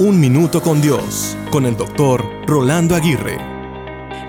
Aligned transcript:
Un 0.00 0.20
Minuto 0.20 0.62
con 0.62 0.80
Dios, 0.80 1.36
con 1.50 1.66
el 1.66 1.76
doctor 1.76 2.24
Rolando 2.46 2.94
Aguirre. 2.94 3.36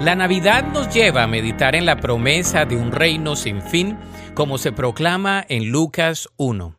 La 0.02 0.16
Navidad 0.16 0.64
nos 0.74 0.92
lleva 0.92 1.22
a 1.22 1.28
meditar 1.28 1.76
en 1.76 1.86
la 1.86 1.98
promesa 2.00 2.66
de 2.66 2.76
un 2.76 2.92
reino 2.92 3.36
sin 3.36 3.62
fin, 3.62 3.96
como 4.34 4.58
se 4.58 4.72
proclama 4.72 5.46
en 5.48 5.70
Lucas 5.70 6.28
1. 6.38 6.76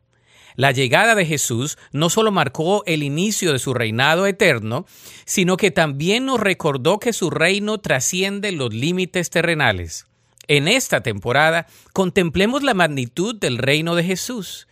La 0.57 0.73
llegada 0.73 1.15
de 1.15 1.25
Jesús 1.25 1.77
no 1.93 2.09
solo 2.09 2.33
marcó 2.33 2.83
el 2.85 3.01
inicio 3.01 3.53
de 3.53 3.59
su 3.59 3.73
reinado 3.73 4.27
eterno, 4.27 4.85
sino 5.23 5.55
que 5.55 5.71
también 5.71 6.25
nos 6.25 6.41
recordó 6.41 6.99
que 6.99 7.13
su 7.13 7.29
reino 7.29 7.77
trasciende 7.77 8.51
los 8.51 8.73
límites 8.73 9.29
terrenales. 9.29 10.05
En 10.49 10.67
esta 10.67 10.99
temporada 10.99 11.65
contemplemos 11.93 12.61
la 12.61 12.73
magnitud 12.73 13.39
del 13.39 13.57
reino 13.57 13.95
de 13.95 14.03
Jesús. 14.03 14.67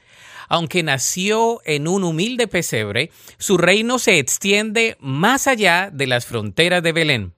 Aunque 0.49 0.81
nació 0.81 1.61
en 1.63 1.87
un 1.87 2.03
humilde 2.03 2.47
pesebre, 2.47 3.11
su 3.37 3.57
reino 3.57 3.99
se 3.99 4.17
extiende 4.17 4.97
más 4.99 5.45
allá 5.45 5.91
de 5.93 6.07
las 6.07 6.25
fronteras 6.25 6.81
de 6.81 6.91
Belén. 6.91 7.33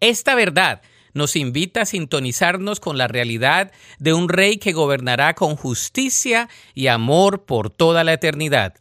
Esta 0.00 0.34
verdad 0.34 0.82
nos 1.14 1.36
invita 1.36 1.82
a 1.82 1.86
sintonizarnos 1.86 2.80
con 2.80 2.98
la 2.98 3.08
realidad 3.08 3.72
de 3.98 4.12
un 4.12 4.28
rey 4.28 4.58
que 4.58 4.72
gobernará 4.72 5.34
con 5.34 5.56
justicia 5.56 6.50
y 6.74 6.88
amor 6.88 7.44
por 7.44 7.70
toda 7.70 8.04
la 8.04 8.12
eternidad. 8.12 8.74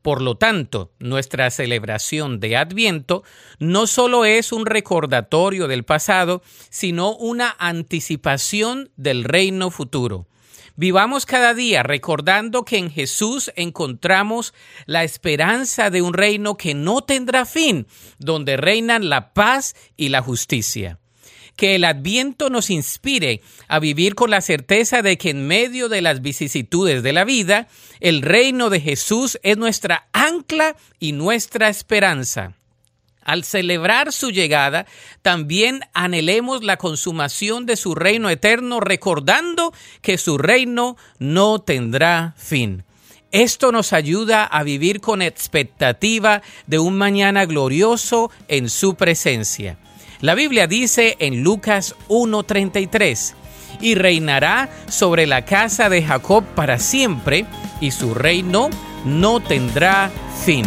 Por 0.00 0.22
lo 0.22 0.36
tanto, 0.36 0.92
nuestra 0.98 1.50
celebración 1.50 2.38
de 2.38 2.56
Adviento 2.56 3.24
no 3.58 3.86
solo 3.86 4.24
es 4.24 4.52
un 4.52 4.66
recordatorio 4.66 5.66
del 5.66 5.84
pasado, 5.84 6.42
sino 6.70 7.16
una 7.16 7.56
anticipación 7.58 8.90
del 8.96 9.24
reino 9.24 9.70
futuro. 9.70 10.28
Vivamos 10.76 11.24
cada 11.24 11.54
día 11.54 11.84
recordando 11.84 12.64
que 12.64 12.78
en 12.78 12.90
Jesús 12.90 13.52
encontramos 13.54 14.54
la 14.86 15.04
esperanza 15.04 15.88
de 15.88 16.02
un 16.02 16.14
reino 16.14 16.56
que 16.56 16.74
no 16.74 17.02
tendrá 17.02 17.46
fin, 17.46 17.86
donde 18.18 18.56
reinan 18.56 19.08
la 19.08 19.32
paz 19.32 19.76
y 19.96 20.08
la 20.08 20.20
justicia. 20.20 20.98
Que 21.54 21.76
el 21.76 21.84
adviento 21.84 22.50
nos 22.50 22.70
inspire 22.70 23.40
a 23.68 23.78
vivir 23.78 24.16
con 24.16 24.30
la 24.30 24.40
certeza 24.40 25.00
de 25.02 25.16
que 25.16 25.30
en 25.30 25.46
medio 25.46 25.88
de 25.88 26.02
las 26.02 26.22
vicisitudes 26.22 27.04
de 27.04 27.12
la 27.12 27.24
vida, 27.24 27.68
el 28.00 28.22
reino 28.22 28.68
de 28.68 28.80
Jesús 28.80 29.38
es 29.44 29.56
nuestra 29.56 30.08
ancla 30.12 30.74
y 30.98 31.12
nuestra 31.12 31.68
esperanza. 31.68 32.56
Al 33.24 33.42
celebrar 33.42 34.12
su 34.12 34.30
llegada, 34.30 34.86
también 35.22 35.80
anhelemos 35.94 36.62
la 36.62 36.76
consumación 36.76 37.64
de 37.64 37.76
su 37.76 37.94
reino 37.94 38.28
eterno, 38.28 38.80
recordando 38.80 39.72
que 40.02 40.18
su 40.18 40.36
reino 40.36 40.96
no 41.18 41.58
tendrá 41.60 42.34
fin. 42.36 42.84
Esto 43.32 43.72
nos 43.72 43.92
ayuda 43.92 44.44
a 44.44 44.62
vivir 44.62 45.00
con 45.00 45.22
expectativa 45.22 46.42
de 46.66 46.78
un 46.78 46.96
mañana 46.96 47.46
glorioso 47.46 48.30
en 48.46 48.68
su 48.68 48.94
presencia. 48.94 49.78
La 50.20 50.34
Biblia 50.34 50.66
dice 50.66 51.16
en 51.18 51.42
Lucas 51.42 51.96
1:33, 52.08 53.34
y 53.80 53.94
reinará 53.94 54.70
sobre 54.88 55.26
la 55.26 55.44
casa 55.44 55.88
de 55.88 56.02
Jacob 56.02 56.44
para 56.54 56.78
siempre, 56.78 57.46
y 57.80 57.90
su 57.90 58.14
reino 58.14 58.70
no 59.04 59.40
tendrá 59.40 60.10
fin. 60.44 60.66